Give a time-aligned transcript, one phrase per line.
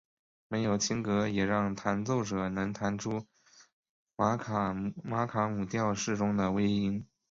[0.47, 3.27] 没有琴格也让弹奏者能弹出
[4.15, 4.73] 玛卡
[5.47, 7.05] 姆调式中的微音。